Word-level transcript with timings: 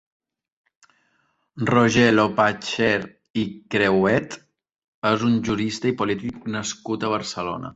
Roger 1.71 2.07
Loppacher 2.15 2.95
i 3.41 3.43
Crehuet 3.75 4.39
és 5.11 5.27
un 5.31 5.37
jurista 5.51 5.91
i 5.93 5.97
polític 6.01 6.49
nascut 6.57 7.07
a 7.11 7.17
Barcelona. 7.17 7.69